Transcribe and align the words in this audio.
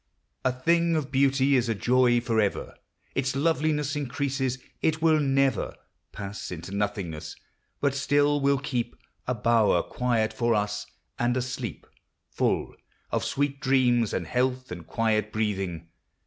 A 0.43 0.51
thing 0.51 0.95
of 0.95 1.11
beauty 1.11 1.55
is 1.55 1.69
a 1.69 1.75
joy 1.75 2.19
forever: 2.19 2.73
Its 3.13 3.35
loveliness 3.35 3.95
increases; 3.95 4.57
it 4.81 4.99
will 4.99 5.19
never 5.19 5.75
Pass 6.11 6.49
into 6.51 6.73
nothingness; 6.75 7.35
but 7.81 7.93
still 7.93 8.39
will 8.41 8.57
keep 8.57 8.95
A 9.27 9.35
bower 9.35 9.83
quiet 9.83 10.33
for 10.33 10.55
us, 10.55 10.87
and 11.19 11.37
a 11.37 11.41
sleep 11.43 11.85
Full 12.31 12.73
of 13.11 13.23
sweet 13.23 13.59
dreams, 13.59 14.11
and 14.11 14.25
health, 14.25 14.71
and 14.71 14.87
quiet 14.87 15.31
breathing. 15.31 15.89